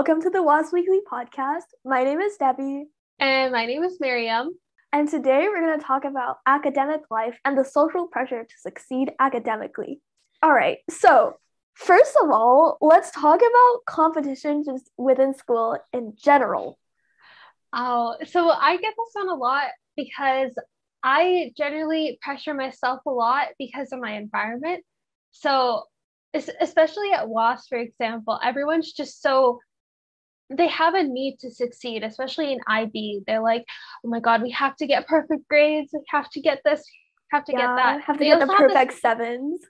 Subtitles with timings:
[0.00, 1.66] Welcome to the WOSS Weekly podcast.
[1.84, 2.86] My name is Debbie.
[3.18, 4.58] And my name is Maryam.
[4.94, 9.12] And today we're going to talk about academic life and the social pressure to succeed
[9.20, 10.00] academically.
[10.42, 11.36] All right, so
[11.74, 16.78] first of all, let's talk about competition just within school in general.
[17.74, 19.64] Oh, so I get this on a lot
[19.98, 20.58] because
[21.02, 24.82] I generally pressure myself a lot because of my environment.
[25.32, 25.82] So,
[26.32, 29.60] especially at WOSS, for example, everyone's just so
[30.50, 33.22] they have a need to succeed, especially in IB.
[33.26, 33.64] They're like,
[34.04, 35.90] oh my God, we have to get perfect grades.
[35.92, 36.82] We have to get this,
[37.30, 38.00] have to yeah, get that.
[38.02, 39.60] Have to they get the perfect this, sevens.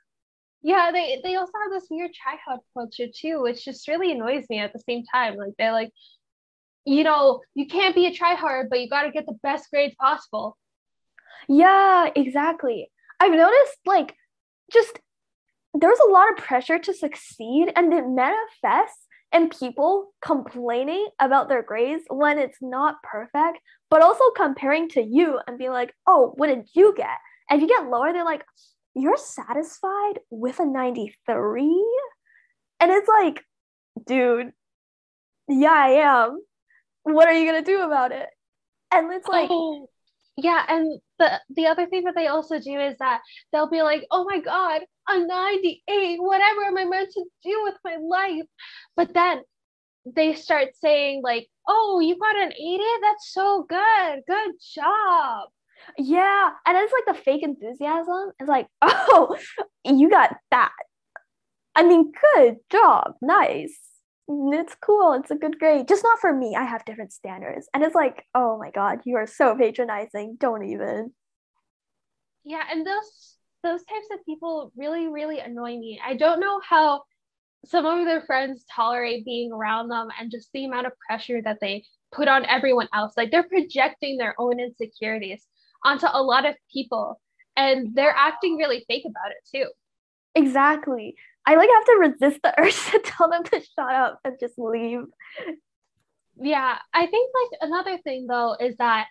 [0.62, 4.44] Yeah, they, they also have this weird try hard culture too, which just really annoys
[4.48, 5.36] me at the same time.
[5.36, 5.90] Like they're like,
[6.86, 9.70] you know, you can't be a try hard, but you got to get the best
[9.70, 10.56] grades possible.
[11.48, 12.90] Yeah, exactly.
[13.18, 14.14] I've noticed like
[14.72, 14.98] just
[15.74, 21.62] there's a lot of pressure to succeed and it manifests and people complaining about their
[21.62, 26.48] grades when it's not perfect, but also comparing to you and being like, oh, what
[26.48, 27.18] did you get?
[27.48, 28.44] And if you get lower, they're like,
[28.94, 31.86] you're satisfied with a 93?
[32.80, 33.44] And it's like,
[34.06, 34.50] dude,
[35.48, 36.40] yeah, I am.
[37.04, 38.28] What are you going to do about it?
[38.92, 39.88] And it's like, oh,
[40.42, 40.64] yeah.
[40.68, 43.20] And the, the other thing that they also do is that
[43.52, 47.74] they'll be like, oh my God, a 98 whatever am i meant to do with
[47.84, 48.46] my life?
[48.96, 49.42] But then
[50.06, 55.48] they start saying like oh you got an 80 that's so good good job.
[55.98, 59.36] Yeah and it's like the fake enthusiasm it's like oh
[59.84, 60.72] you got that.
[61.74, 63.78] I mean good job nice
[64.30, 67.68] Mm, it's cool it's a good grade just not for me i have different standards
[67.74, 71.10] and it's like oh my god you are so patronizing don't even
[72.44, 76.00] yeah and those those types of people really, really annoy me.
[76.04, 77.02] I don't know how
[77.66, 81.58] some of their friends tolerate being around them and just the amount of pressure that
[81.60, 83.12] they put on everyone else.
[83.16, 85.46] Like they're projecting their own insecurities
[85.84, 87.20] onto a lot of people
[87.56, 89.70] and they're acting really fake about it too.
[90.34, 91.16] Exactly.
[91.46, 94.58] I like have to resist the urge to tell them to shut up and just
[94.58, 95.00] leave.
[96.42, 99.06] Yeah, I think like another thing though is that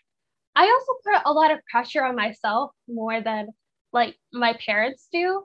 [0.56, 3.50] I also put a lot of pressure on myself more than
[3.94, 5.44] like my parents do.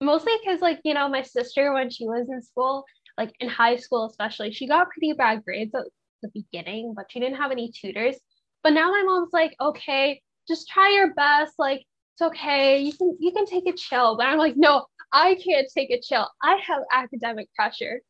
[0.00, 2.84] Mostly because like you know my sister when she was in school
[3.18, 5.84] like in high school especially she got pretty bad grades at
[6.22, 8.16] the beginning but she didn't have any tutors.
[8.62, 13.16] But now my mom's like okay just try your best like it's okay you can
[13.20, 14.16] you can take a chill.
[14.16, 18.00] But i'm like no i can't take a chill i have academic pressure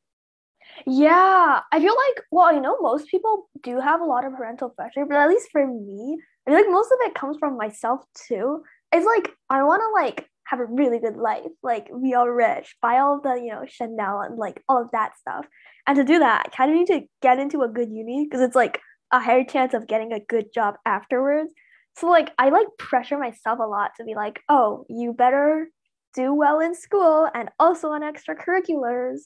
[0.87, 4.71] yeah i feel like well i know most people do have a lot of parental
[4.71, 8.01] pressure but at least for me i feel like most of it comes from myself
[8.29, 8.63] too
[8.93, 12.77] it's like I want to like have a really good life, like be all rich,
[12.81, 15.47] buy all of the you know Chanel and like all of that stuff.
[15.87, 18.41] And to do that, I kind of need to get into a good uni because
[18.41, 18.81] it's like
[19.13, 21.51] a higher chance of getting a good job afterwards.
[21.97, 25.69] So like I like pressure myself a lot to be like, oh, you better
[26.17, 29.21] do well in school and also on extracurriculars.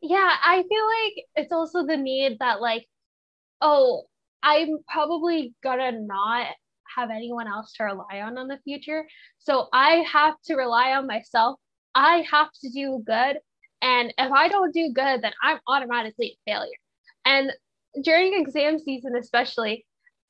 [0.00, 2.86] Yeah, I feel like it's also the need that like,
[3.60, 4.04] oh,
[4.42, 6.46] I'm probably gonna not
[6.96, 9.06] have anyone else to rely on in the future.
[9.38, 11.58] So I have to rely on myself.
[11.94, 13.38] I have to do good.
[13.80, 16.70] And if I don't do good, then I'm automatically a failure.
[17.24, 17.52] And
[18.02, 19.84] during exam season, especially,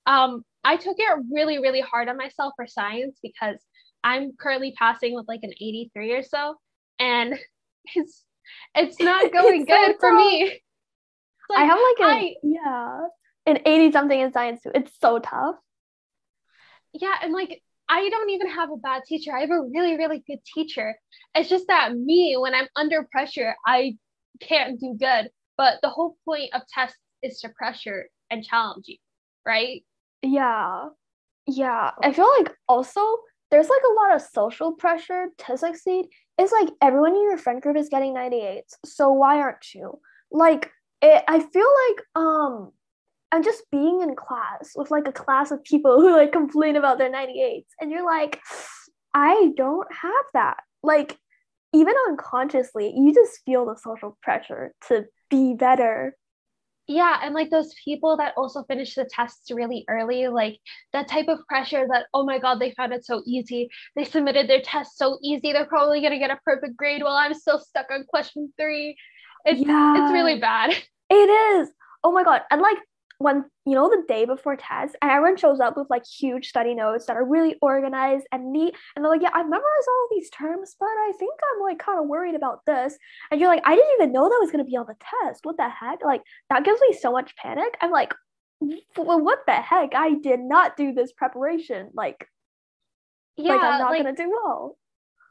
[0.06, 3.58] um, I took it really, really hard on myself for science because
[4.04, 6.56] I'm currently passing with like an 83 or so.
[6.98, 7.38] And
[7.94, 8.24] it's
[8.74, 10.60] it's not going it's good so for me.
[11.50, 13.00] Like, I have like a I, yeah,
[13.44, 14.70] an 80 something in science too.
[14.74, 15.56] It's so tough
[16.92, 19.34] yeah, and like I don't even have a bad teacher.
[19.36, 20.94] I have a really, really good teacher.
[21.34, 23.96] It's just that me, when I'm under pressure, I
[24.40, 25.30] can't do good.
[25.56, 28.96] But the whole point of tests is to pressure and challenge you,
[29.46, 29.84] right?
[30.22, 30.88] Yeah.
[31.46, 31.90] Yeah.
[32.02, 33.00] I feel like also
[33.52, 36.06] there's like a lot of social pressure to succeed.
[36.38, 38.72] It's like everyone in your friend group is getting 98s.
[38.84, 40.00] So why aren't you?
[40.32, 40.72] Like
[41.02, 42.72] it, I feel like um
[43.30, 46.98] I'm just being in class with like a class of people who like complain about
[46.98, 48.40] their 98s and you're like
[49.14, 51.18] i don't have that like
[51.72, 56.14] even unconsciously you just feel the social pressure to be better
[56.88, 60.58] yeah and like those people that also finish the tests really early like
[60.92, 63.68] that type of pressure that oh my god they found it so easy.
[63.96, 67.16] They submitted their test so easy they're probably going to get a perfect grade while
[67.16, 68.96] i'm still stuck on question three.
[69.44, 70.04] It's yeah.
[70.04, 70.74] it's really bad.
[71.10, 71.68] It is.
[72.02, 72.40] Oh my god.
[72.50, 72.78] And like
[73.18, 76.74] when you know the day before test and everyone shows up with like huge study
[76.74, 80.10] notes that are really organized and neat and they're like yeah i memorized all of
[80.10, 82.96] these terms but i think i'm like kind of worried about this.
[83.30, 85.44] And you're like i didn't even know that was going to be on the test.
[85.44, 86.04] What the heck?
[86.04, 87.76] Like that gives me so much panic.
[87.80, 88.14] I'm like
[88.94, 89.94] what the heck?
[89.94, 91.90] I did not do this preparation.
[91.94, 92.28] Like
[93.36, 94.76] yeah like i'm not like, going to do well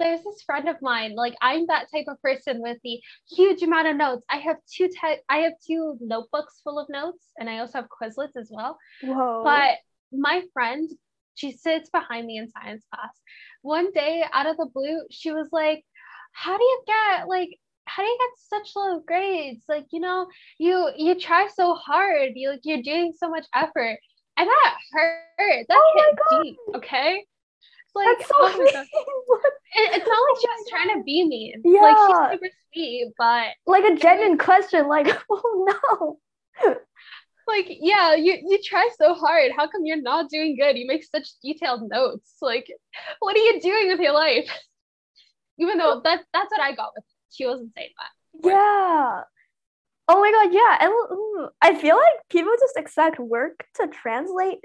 [0.02, 3.00] there's this friend of mine like i'm that type of person with the
[3.30, 4.26] huge amount of notes.
[4.30, 7.88] I have two te- i have two notebooks full of notes and i also have
[7.90, 8.78] quizlets as well.
[9.02, 9.44] Whoa.
[9.44, 9.78] but
[10.12, 10.90] my friend
[11.36, 13.14] she sits behind me in science class.
[13.62, 15.84] One day out of the blue she was like
[16.34, 17.50] how do you get like
[17.86, 19.64] how do you get such low grades?
[19.68, 20.28] Like you know
[20.58, 22.32] you you try so hard.
[22.36, 24.00] You like you're doing so much effort.
[24.38, 25.66] And that hurt.
[25.68, 27.26] That oh hit deep okay
[27.94, 28.50] like, That's so oh
[29.74, 31.62] it, it's not like she's oh trying to be mean.
[31.64, 31.82] Yeah.
[31.82, 36.20] Like she's super sweet, but like a genuine question, like, oh
[36.64, 36.78] no.
[37.48, 39.52] like, yeah, you you try so hard.
[39.56, 40.78] How come you're not doing good?
[40.78, 42.36] You make such detailed notes.
[42.42, 42.72] Like,
[43.20, 44.50] what are you doing with your life?
[45.60, 47.16] Even though that that's what I got with her.
[47.32, 48.48] She wasn't saying that.
[48.48, 49.22] Yeah.
[50.08, 50.78] Oh my god, yeah.
[50.82, 54.60] And I feel like people just expect work to translate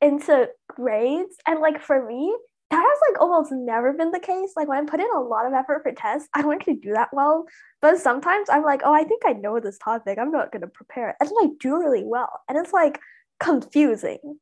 [0.00, 1.36] into grades.
[1.46, 2.34] And like for me,
[2.70, 4.52] that has like almost never been the case.
[4.56, 6.92] Like when I put in a lot of effort for tests, I don't actually do
[6.92, 7.46] that well.
[7.82, 10.18] But sometimes I'm like, oh, I think I know this topic.
[10.18, 11.16] I'm not gonna prepare it.
[11.20, 12.40] And then I do really well.
[12.48, 13.00] And it's like
[13.40, 14.38] confusing.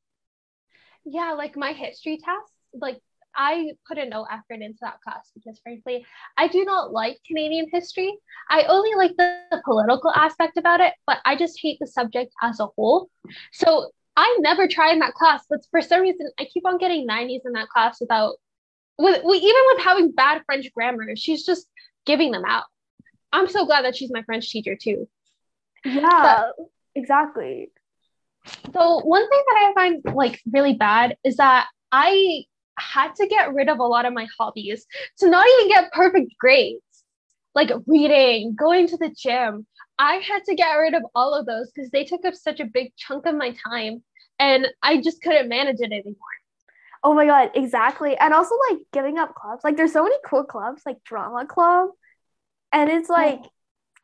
[1.04, 3.00] Yeah, like my history test, like
[3.34, 6.04] I put in no effort into that class because frankly,
[6.36, 8.18] I do not like Canadian history.
[8.50, 12.32] I only like the, the political aspect about it, but I just hate the subject
[12.42, 13.08] as a whole.
[13.52, 17.06] So I never try in that class, but for some reason I keep on getting
[17.06, 18.34] 90s in that class without
[18.98, 21.68] with, with even with having bad French grammar, she's just
[22.04, 22.64] giving them out.
[23.32, 25.08] I'm so glad that she's my French teacher too.
[25.84, 26.66] Yeah, but,
[26.96, 27.70] exactly.
[28.74, 32.42] So one thing that I find like really bad is that I
[32.76, 34.84] had to get rid of a lot of my hobbies
[35.18, 36.82] to not even get perfect grades.
[37.54, 39.66] Like reading, going to the gym.
[39.98, 42.64] I had to get rid of all of those because they took up such a
[42.64, 44.02] big chunk of my time
[44.38, 46.14] and I just couldn't manage it anymore.
[47.02, 48.16] Oh my god, exactly.
[48.16, 49.64] And also like giving up clubs.
[49.64, 51.90] Like there's so many cool clubs like drama club.
[52.72, 53.50] And it's like oh.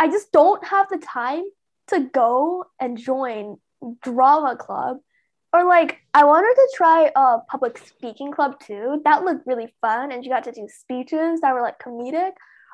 [0.01, 1.45] I just don't have the time
[1.89, 3.59] to go and join
[4.03, 4.99] drama club.
[5.53, 9.01] Or like I wanted to try a public speaking club too.
[9.05, 12.33] That looked really fun and you got to do speeches that were like comedic.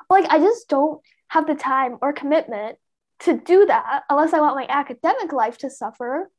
[0.09, 2.77] But like I just don't have the time or commitment
[3.21, 6.29] to do that unless I want my academic life to suffer,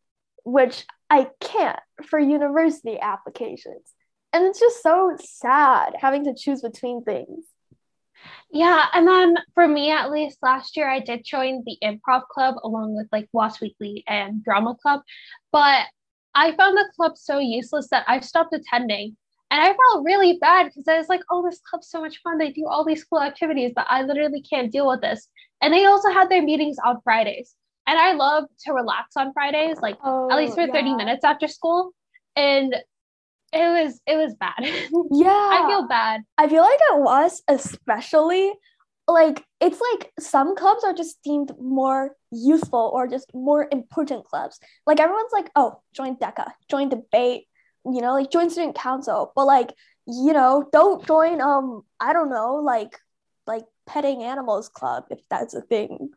[0.45, 3.95] which I can't for university applications.
[4.33, 7.45] And it's just so sad having to choose between things.
[8.51, 12.57] Yeah, and then for me at least last year I did join the improv club
[12.63, 15.01] along with like WOSS Weekly and drama club,
[15.51, 15.87] but
[16.35, 19.17] I found the club so useless that I stopped attending.
[19.51, 22.39] And I felt really bad because I was like, oh, this club's so much fun.
[22.39, 25.29] They do all these cool activities, but I literally can't deal with this.
[25.63, 27.55] And they also had their meetings on Fridays
[27.87, 30.73] and I love to relax on Fridays, like oh, at least for yeah.
[30.73, 31.93] 30 minutes after school.
[32.37, 32.75] And
[33.53, 34.55] it was it was bad.
[35.13, 35.29] Yeah.
[35.31, 36.23] I feel bad.
[36.39, 38.53] I feel like it was especially
[39.09, 44.59] like it's like some clubs are just deemed more useful or just more important clubs.
[44.87, 47.47] Like everyone's like, oh, join DECA, join debate,
[47.85, 49.33] you know, like join student council.
[49.35, 49.75] But like,
[50.07, 52.97] you know, don't join um, I don't know, like
[53.47, 56.11] like petting animals club if that's a thing.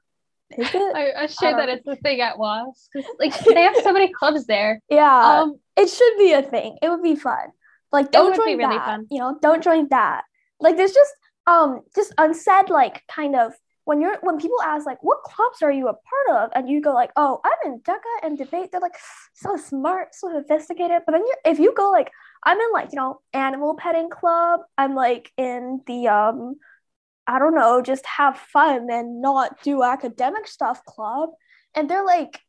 [0.57, 0.95] Is it?
[0.95, 2.89] I, I'm sure that it's a thing at WOSS.
[3.19, 4.81] Like they have so many clubs there.
[4.89, 5.41] Yeah.
[5.41, 6.77] Um, it should be a thing.
[6.81, 7.49] It would be fun.
[7.91, 8.85] Like don't join really that.
[8.85, 9.07] Fun.
[9.09, 10.23] You know, don't join that.
[10.59, 11.13] Like there's just
[11.47, 13.53] um just unsaid like kind of
[13.85, 16.81] when you're when people ask like what clubs are you a part of and you
[16.81, 18.97] go like oh i'm in DECA and debate they're like
[19.33, 22.11] so smart so sophisticated but then you if you go like
[22.43, 26.55] i'm in like you know animal petting club i'm like in the um
[27.27, 31.29] I don't know, just have fun and not do academic stuff club.
[31.75, 32.39] And they're like,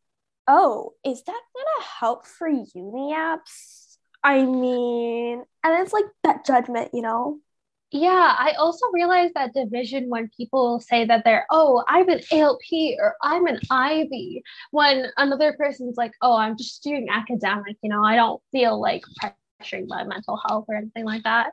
[0.47, 3.97] oh, is that gonna help for uni apps?
[4.23, 7.41] I mean, and it's like that judgment, you know?
[7.93, 12.99] Yeah, I also realize that division when people say that they're, oh, I'm an ALP
[12.99, 14.43] or I'm an IB,
[14.73, 19.03] when another person's like, oh, I'm just doing academic, you know, I don't feel like
[19.23, 21.53] pressuring my mental health or anything like that.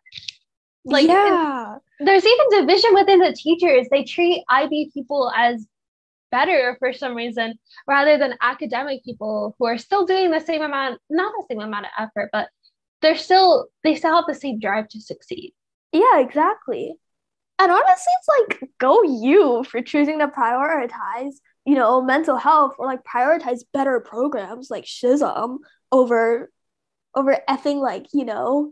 [0.86, 1.78] Like, yeah.
[2.00, 3.88] there's even division within the teachers.
[3.90, 5.66] They treat IB people as
[6.32, 7.54] better for some reason
[7.88, 11.86] rather than academic people who are still doing the same amount, not the same amount
[11.86, 12.50] of effort, but
[13.02, 15.54] they're still, they still have the same drive to succeed.
[15.92, 16.96] Yeah, exactly.
[17.60, 21.36] And honestly, it's like, go you for choosing to prioritize
[21.66, 25.58] you know, mental health or like prioritize better programs like SHSM
[25.92, 26.52] over
[27.16, 28.72] over effing like, you know,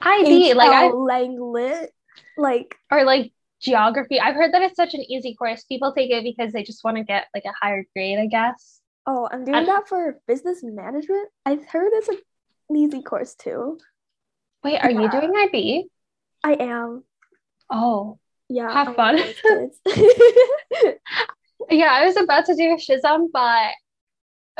[0.00, 1.92] IB, like I lang lit.
[2.36, 4.20] Like or like geography.
[4.20, 5.64] I've heard that it's such an easy course.
[5.64, 8.80] People take it because they just want to get like a higher grade, I guess.
[9.06, 11.28] Oh, I'm doing and, that for business management.
[11.46, 12.18] I've heard it's an
[12.76, 13.78] easy course too.
[14.62, 15.00] Wait, are yeah.
[15.00, 15.88] you doing IB?
[16.44, 17.04] I am.
[17.70, 18.18] Oh.
[18.48, 18.72] Yeah.
[18.72, 19.16] Have fun.
[21.70, 23.72] yeah, I was about to do a SHSM, but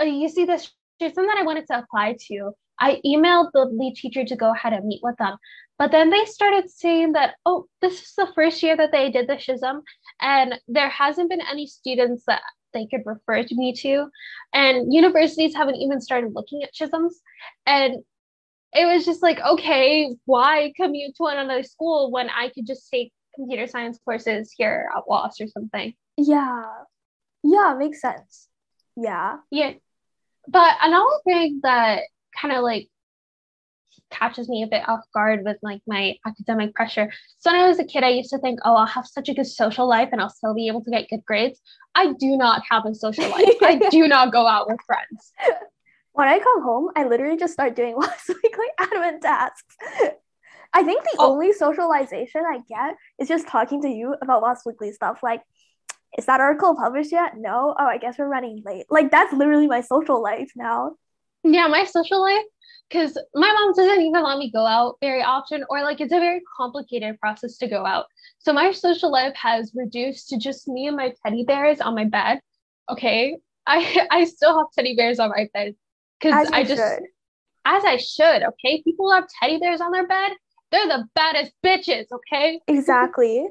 [0.01, 2.53] uh, you see this SHSM that I wanted to apply to.
[2.81, 5.37] I emailed the lead teacher to go ahead and meet with them.
[5.79, 9.29] But then they started saying that, oh, this is the first year that they did
[9.29, 9.83] the SHSM,
[10.21, 12.43] and there hasn't been any students that
[12.75, 14.09] they could refer to me to.
[14.53, 17.15] And universities haven't even started looking at SHSMs.
[17.67, 17.97] And
[18.73, 23.13] it was just like, okay, why commute to another school when I could just take
[23.35, 25.95] computer science courses here at WOSS or something?
[26.17, 26.65] Yeah.
[27.43, 28.49] Yeah, makes sense.
[28.97, 29.37] Yeah.
[29.51, 29.75] Yeah.
[30.49, 32.03] But another thing that
[32.35, 32.89] kind of like
[34.11, 37.13] catches me a bit off guard with like my academic pressure.
[37.39, 39.35] So when I was a kid, I used to think, oh, I'll have such a
[39.35, 41.61] good social life and I'll still be able to get good grades.
[41.95, 43.57] I do not have a social life.
[43.63, 45.33] I do not go out with friends.
[46.13, 49.77] When I come home, I literally just start doing WOSS weekly admin tasks.
[50.73, 51.33] I think the oh.
[51.33, 55.21] only socialization I get is just talking to you about WOSS weekly stuff.
[55.23, 55.43] Like,
[56.17, 57.35] is that article published yet?
[57.37, 57.75] No.
[57.79, 58.87] Oh, I guess we're running late.
[58.91, 60.97] Like, that's literally my social life now.
[61.53, 62.45] Yeah, my social life
[62.89, 66.19] because my mom doesn't even let me go out very often or like it's a
[66.19, 68.07] very complicated process to go out.
[68.39, 72.05] So my social life has reduced to just me and my teddy bears on my
[72.05, 72.41] bed
[72.91, 73.37] okay?
[73.67, 75.75] I i still have teddy bears on my bed
[76.19, 77.03] because i just should.
[77.67, 78.83] as i should okay?
[78.83, 80.33] People have teddy bears on their bed.
[80.71, 82.61] They're the baddest bitches okay?
[82.69, 83.49] Exactly.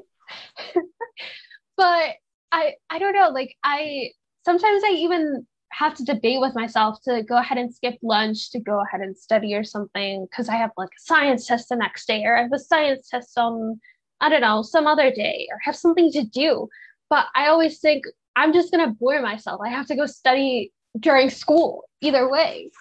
[1.76, 2.16] But
[2.50, 4.10] i i don't know like i
[4.44, 5.46] sometimes i even
[5.78, 9.16] have to debate with myself to go ahead and skip lunch to go ahead and
[9.16, 12.42] study or something because I have like a science test the next day or I
[12.42, 13.80] have a science test on
[14.20, 16.68] I don't know some other day or have something to do.
[17.08, 18.04] But I always think
[18.34, 19.60] I'm just gonna bore myself.
[19.64, 22.72] I have to go study during school either way.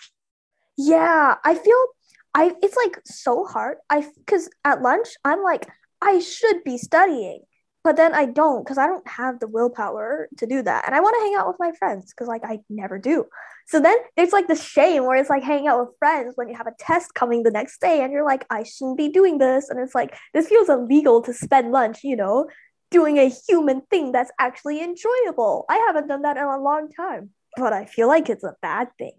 [0.75, 1.85] Yeah, I feel
[2.33, 3.77] I it's like so hard.
[3.91, 5.67] I because at lunch I'm like
[6.01, 7.41] I should be studying
[7.87, 10.85] but then I don't because I don't have the willpower to do that.
[10.85, 13.23] And I want to hang out with my friends because like I never do.
[13.65, 16.57] So then it's like the shame where it's like hanging out with friends when you
[16.57, 19.69] have a test coming the next day and you're like, I shouldn't be doing this.
[19.69, 22.49] And it's like, this feels illegal to spend lunch, you know,
[22.91, 25.63] doing a human thing that's actually enjoyable.
[25.69, 28.89] I haven't done that in a long time, but I feel like it's a bad
[28.97, 29.13] thing.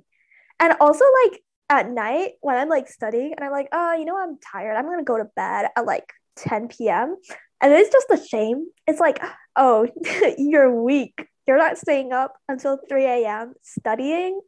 [0.60, 4.22] And also, like at night when I'm like studying and I'm like, oh, you know,
[4.22, 4.76] I'm tired.
[4.76, 7.16] I'm to go to bed at like 10 p.m.
[7.60, 8.66] And it's just a shame.
[8.86, 9.20] It's like,
[9.56, 9.88] oh,
[10.38, 11.28] you're weak.
[11.46, 13.54] You're not staying up until 3 a.m.
[13.62, 14.40] studying.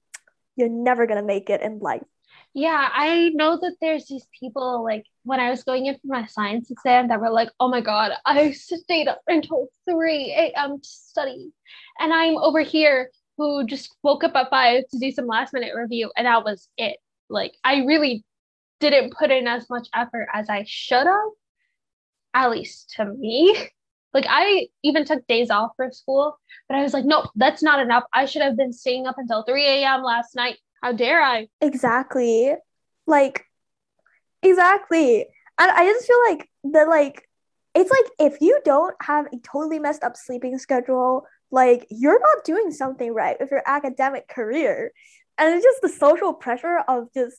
[0.57, 2.03] You're never going to make it in life.
[2.53, 6.27] Yeah, I know that there's these people like when I was going in for my
[6.27, 10.81] science exam that were like, oh my God, I stayed up until 3 a.m.
[10.81, 11.53] to study.
[11.99, 15.75] And I'm over here who just woke up at 5 to do some last minute
[15.75, 16.99] review, and that was it.
[17.29, 18.25] Like, I really
[18.81, 21.31] didn't put in as much effort as I should have
[22.35, 23.57] at least to me.
[24.13, 26.37] Like I even took days off for school,
[26.69, 28.03] but I was like, nope, that's not enough.
[28.13, 30.03] I should have been staying up until 3 a.m.
[30.03, 30.57] last night.
[30.83, 31.47] How dare I?
[31.61, 32.57] Exactly.
[33.07, 33.45] Like,
[34.43, 35.27] exactly.
[35.61, 37.29] And I just feel like the like
[37.75, 42.45] it's like if you don't have a totally messed up sleeping schedule, like you're not
[42.45, 44.93] doing something right with your academic career.
[45.39, 47.39] And it's just the social pressure of just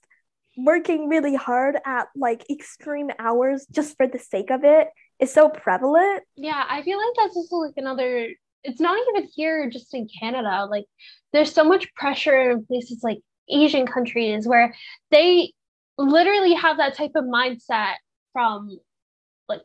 [0.58, 4.88] working really hard at like extreme hours just for the sake of it
[5.20, 6.24] is so prevalent.
[6.36, 8.30] Yeah, I feel like that's just like another
[8.64, 10.68] it's not even here just in Canada.
[10.70, 10.86] Like
[11.34, 14.76] there's so much pressure in places like Asian countries where
[15.10, 15.52] they
[15.98, 17.96] literally have that type of mindset
[18.34, 18.78] from
[19.50, 19.62] like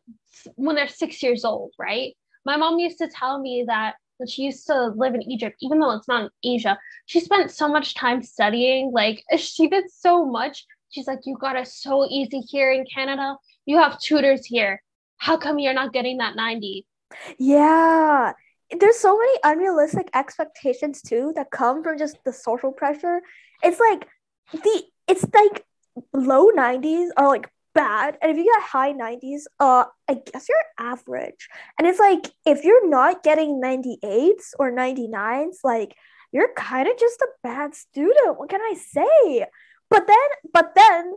[0.56, 2.14] when they're 6 years old, right?
[2.44, 5.78] My mom used to tell me that when she used to live in Egypt, even
[5.78, 8.92] though it's not in Asia, she spent so much time studying.
[8.92, 13.36] Like she did so much She's like, You got it so easy here in Canada.
[13.64, 14.82] You have tutors here.
[15.18, 16.86] How come you're not getting that 90?
[17.38, 18.32] Yeah.
[18.78, 23.20] There's so many unrealistic expectations too that come from just the social pressure.
[23.62, 24.06] It's like
[24.52, 25.64] the it's like
[26.12, 30.58] low 90s are like bad and if you get high 90s uh i guess you're
[30.78, 35.94] average and it's like if you're not getting 98s or 99s like
[36.32, 39.46] you're kind of just a bad student what can i say
[39.90, 41.14] but then, but then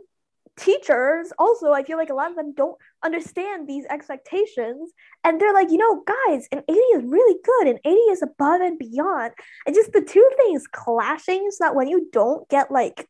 [0.56, 4.92] teachers also i feel like a lot of them don't understand these expectations.
[5.24, 7.68] And they're like you know guys an 80 is really good.
[7.68, 9.32] And 80 is above and beyond.
[9.66, 13.08] And just the two things clashing so that when you don't get like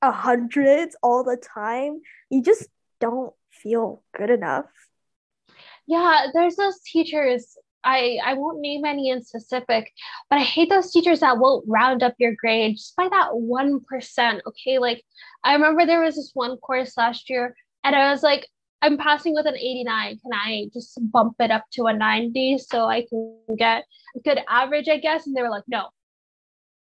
[0.00, 2.00] a hundred all the time
[2.30, 2.68] you just
[3.00, 4.66] don't feel good enough.
[5.86, 9.92] Yeah there's those teachers I, I won't name any in specific,
[10.30, 14.40] but I hate those teachers that won't round up your grade just by that 1%.
[14.46, 14.78] Okay.
[14.78, 15.02] Like
[15.44, 18.48] I remember there was this one course last year and I was like,
[18.82, 20.18] I'm passing with an 89.
[20.18, 23.84] Can I just bump it up to a 90 so I can get
[24.16, 25.26] a good average, I guess?
[25.26, 25.86] And they were like, no,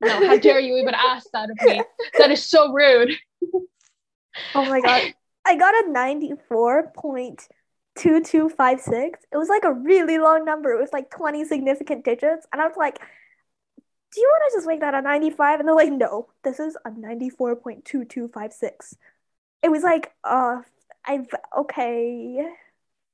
[0.01, 1.84] no, how dare you even ask that of me?
[2.17, 3.12] That is so rude.
[4.55, 5.13] oh my God.
[5.46, 7.48] I got a 94 point
[7.95, 9.19] 2256.
[9.31, 10.71] It was like a really long number.
[10.71, 12.48] It was like 20 significant digits.
[12.51, 13.00] And I was like,
[14.13, 15.60] do you want to just make that a 95?
[15.60, 18.95] And they're like, no, this is a 94.2256.
[19.63, 20.62] It was like, uh,
[21.05, 22.45] I've, okay.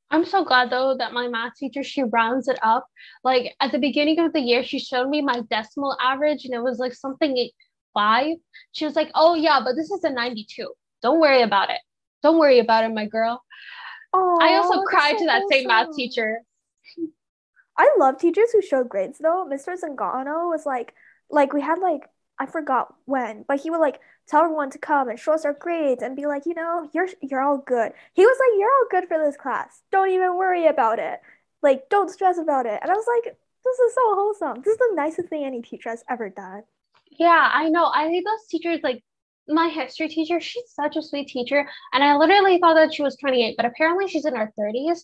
[0.09, 2.87] I'm so glad though that my math teacher, she rounds it up.
[3.23, 6.63] Like at the beginning of the year, she showed me my decimal average and it
[6.63, 7.49] was like something
[7.93, 8.37] five.
[8.71, 10.71] She was like, oh yeah, but this is a 92.
[11.01, 11.79] Don't worry about it.
[12.23, 13.43] Don't worry about it, my girl.
[14.19, 15.49] Oh, I also cried so to that awesome.
[15.51, 16.41] same math teacher.
[17.77, 19.45] I love teachers who show grades though.
[19.49, 19.75] Mr.
[19.77, 20.93] Zangano was like,
[21.29, 22.09] like we had like
[22.39, 25.53] I forgot when, but he would like tell everyone to come and show us our
[25.53, 27.93] grades and be like, you know, you're you're all good.
[28.13, 29.81] He was like, you're all good for this class.
[29.91, 31.19] Don't even worry about it.
[31.63, 32.79] Like, don't stress about it.
[32.81, 34.61] And I was like, this is so wholesome.
[34.63, 36.63] This is the nicest thing any teacher has ever done.
[37.19, 37.91] Yeah, I know.
[37.93, 39.03] I think those teachers like
[39.47, 41.67] my history teacher, she's such a sweet teacher.
[41.93, 44.99] And I literally thought that she was 28, but apparently she's in her 30s.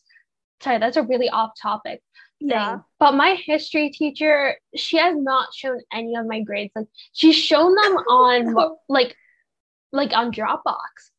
[0.61, 2.01] Sorry, that's a really off topic
[2.43, 2.49] thing.
[2.49, 2.79] Yeah.
[2.99, 6.71] But my history teacher, she has not shown any of my grades.
[6.75, 9.15] Like she's shown them on like
[9.91, 11.11] like on Dropbox.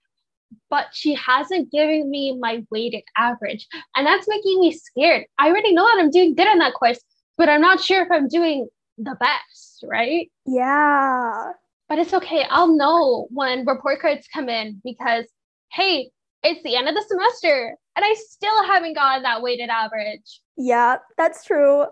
[0.71, 3.67] But she hasn't given me my weighted average.
[3.97, 5.27] And that's making me scared.
[5.39, 6.99] I already know that I'm doing good in that course,
[7.37, 10.31] but I'm not sure if I'm doing the best, right?
[10.47, 11.53] Yeah.
[11.89, 12.45] But it's okay.
[12.49, 15.27] I'll know when report cards come in because,
[15.71, 16.11] hey,
[16.43, 20.41] it's the end of the semester and I still haven't gotten that weighted average.
[20.57, 21.87] Yeah, that's true.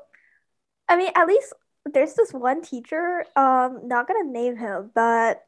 [0.89, 1.53] I mean, at least
[1.93, 5.43] there's this one teacher, um, not gonna name him, but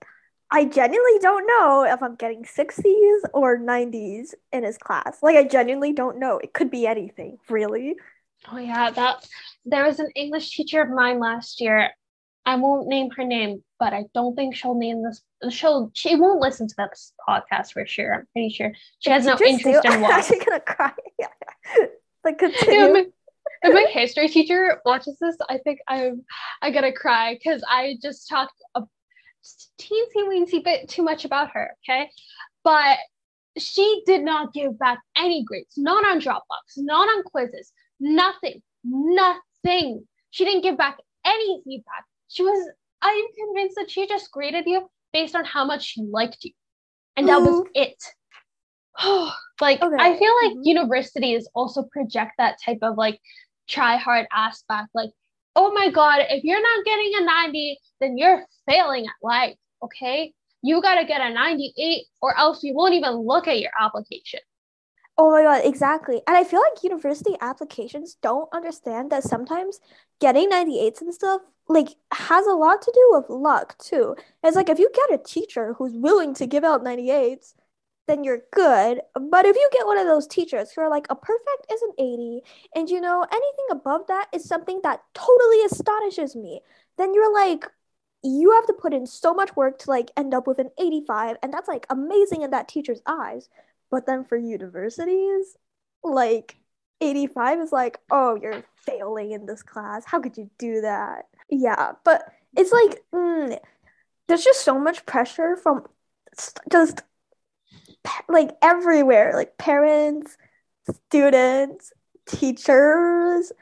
[0.51, 5.19] I genuinely don't know if I'm getting 60s or 90s in his class.
[5.23, 6.39] Like I genuinely don't know.
[6.39, 7.97] It could be anything, really.
[8.51, 9.27] Oh yeah, that
[9.65, 11.91] there was an English teacher of mine last year
[12.47, 15.23] I won't name her name, but I don't think she'll name this.
[15.51, 18.15] She'll she won't listen to this podcast for sure.
[18.15, 20.05] I'm pretty sure she has no interest do, in watching.
[20.05, 20.93] I'm actually gonna cry.
[22.25, 23.13] like continue.
[23.63, 26.23] If my history teacher watches this, I think I'm
[26.61, 28.83] I gotta cry because I just talked a
[29.81, 31.75] teensy weensy bit too much about her.
[31.89, 32.11] Okay,
[32.63, 32.99] but
[33.57, 40.07] she did not give back any grades, not on Dropbox, not on quizzes, nothing, nothing.
[40.31, 42.05] She didn't give back any feedback
[42.35, 42.71] she was
[43.01, 46.51] i'm convinced that she just graded you based on how much she liked you.
[47.17, 48.03] And that was it.
[49.61, 49.97] Like okay.
[50.01, 50.63] i feel like mm-hmm.
[50.65, 53.21] universities also project that type of like
[53.69, 54.89] try hard aspect.
[54.95, 55.11] Like
[55.55, 60.33] oh my god if you're not getting a 90 then you're failing at life okay?
[60.63, 64.41] You got to get a 98 or else you won't even look at your application
[65.17, 66.23] Oh my god, exactly.
[66.27, 69.79] And I feel like university applications don't understand that sometimes
[70.21, 74.17] getting 98s and stuff like has a lot to do with luck too.
[74.43, 77.55] It's like if you get a teacher who's willing to give out 98s,
[78.09, 79.01] then you're good.
[79.15, 81.93] But if you get one of those teachers who are like a perfect is an
[81.99, 82.41] 80
[82.75, 86.61] and you know anything above that is something that totally astonishes me,
[86.99, 87.67] then you're like
[88.23, 91.37] you have to put in so much work to like end up with an 85
[91.43, 93.49] and that's like amazing in that teacher's eyes
[93.91, 95.57] but then for universities,
[96.03, 96.57] like
[97.01, 100.05] 85 is like, oh, you're failing in this class.
[100.05, 101.27] How could you do that?
[101.51, 102.25] Yeah, but
[102.57, 103.59] it's like, mm,
[104.29, 105.87] there's just so much pressure from
[106.71, 107.03] just
[108.29, 110.37] like everywhere, like parents,
[111.07, 111.93] students,
[112.27, 113.53] teachers.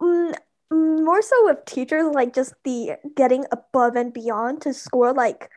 [0.00, 0.34] Mm,
[0.70, 5.50] more so with teachers, like just the getting above and beyond to score like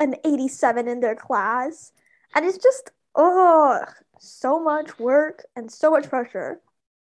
[0.00, 1.92] an 87 in their class.
[2.34, 3.84] And it's just oh,
[4.18, 6.60] so much work and so much pressure.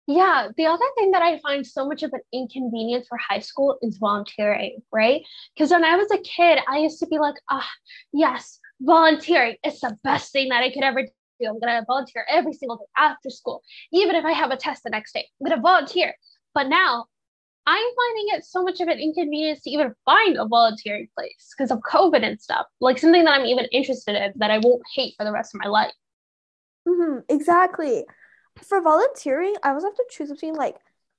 [0.08, 3.80] Yeah, the other thing that I find so much of an inconvenience for high school
[3.82, 5.24] is volunteering, right?
[5.56, 9.56] Because when I was a kid, I used to be like, ah, oh, yes, volunteering
[9.65, 11.48] is the best thing that I could ever do.
[11.48, 14.91] I'm gonna volunteer every single day after school, even if I have a test the
[14.91, 15.28] next day.
[15.41, 16.13] I'm gonna volunteer.
[16.54, 17.06] But now
[17.67, 21.71] I'm finding it so much of an inconvenience to even find a volunteering place because
[21.71, 22.67] of COVID and stuff.
[22.80, 25.62] Like something that I'm even interested in that I won't hate for the rest of
[25.62, 25.93] my life.
[26.88, 28.06] Mm-hmm, exactly.
[28.62, 30.78] For volunteering, I always have to choose between like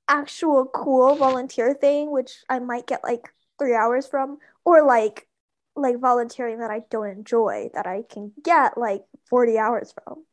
[0.08, 3.28] actual cool volunteer thing, which I might get like
[3.58, 5.26] three hours from, or like
[5.74, 10.24] like volunteering that I don't enjoy that I can get like 40 hours from.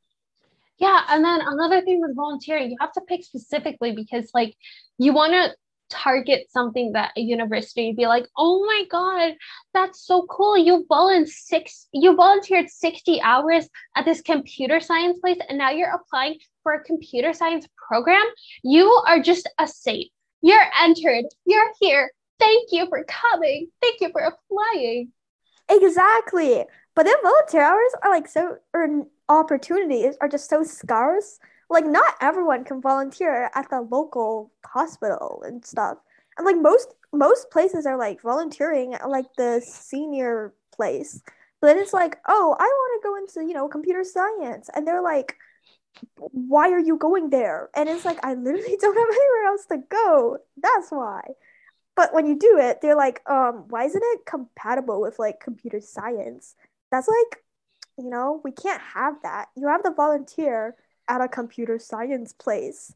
[0.77, 4.55] Yeah, and then another thing with volunteering, you have to pick specifically because like
[4.97, 5.53] you want to
[5.89, 9.35] target something that a university be like, oh my god,
[9.73, 10.57] that's so cool.
[10.57, 15.93] You volunteered six you volunteered 60 hours at this computer science place and now you're
[15.93, 18.25] applying for a computer science program.
[18.63, 20.09] You are just a saint.
[20.41, 21.25] You're entered.
[21.45, 22.11] You're here.
[22.39, 23.67] Thank you for coming.
[23.81, 25.11] Thank you for applying.
[25.69, 26.65] Exactly.
[26.95, 31.39] But then volunteer hours are like so or opportunities are just so scarce
[31.73, 35.97] like not everyone can volunteer at the local hospital and stuff.
[36.37, 41.21] And like most most places are like volunteering at like the senior place.
[41.61, 44.69] But then it's like, oh, I want to go into, you know, computer science.
[44.75, 45.37] And they're like,
[46.17, 47.69] why are you going there?
[47.75, 50.37] And it's like, I literally don't have anywhere else to go.
[50.57, 51.21] That's why.
[51.95, 55.79] But when you do it, they're like, um, why isn't it compatible with like computer
[55.79, 56.55] science?
[56.91, 57.43] That's like,
[57.97, 59.49] you know, we can't have that.
[59.55, 60.75] You have the volunteer
[61.07, 62.93] at a computer science place.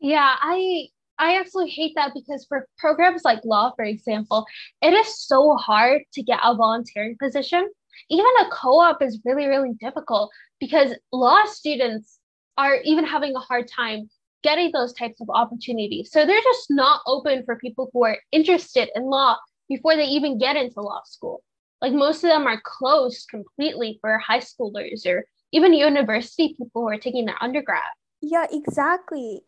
[0.00, 0.88] Yeah, I
[1.18, 4.46] I absolutely hate that because for programs like law, for example,
[4.82, 7.68] it is so hard to get a volunteering position.
[8.10, 12.18] Even a co-op is really, really difficult because law students
[12.58, 14.10] are even having a hard time
[14.42, 16.10] getting those types of opportunities.
[16.12, 19.36] So they're just not open for people who are interested in law
[19.68, 21.42] before they even get into law school.
[21.80, 25.24] Like most of them are closed completely for high schoolers or
[25.56, 27.82] even university people who are taking their undergrad.
[28.20, 29.40] Yeah, exactly.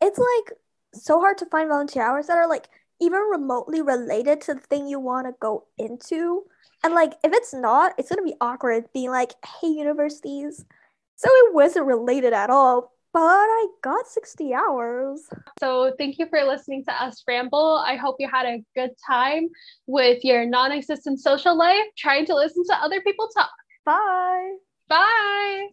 [0.00, 0.58] It's like
[0.92, 2.68] so hard to find volunteer hours that are like
[3.00, 6.42] even remotely related to the thing you want to go into.
[6.82, 10.64] And like if it's not, it's gonna be awkward being like, hey, universities.
[11.16, 15.22] So it wasn't related at all, but I got 60 hours.
[15.60, 17.80] So thank you for listening to us ramble.
[17.86, 19.48] I hope you had a good time
[19.86, 23.50] with your non existent social life, trying to listen to other people talk.
[23.84, 24.56] Bye.
[24.92, 25.70] Bye.